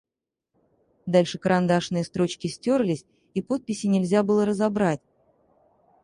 Дальше 1.05 1.37
карандашные 1.37 2.03
строчки 2.03 2.47
стерлись, 2.47 3.05
и 3.35 3.41
подписи 3.43 3.85
нельзя 3.85 4.23
было 4.23 4.47
разобрать. 4.47 5.01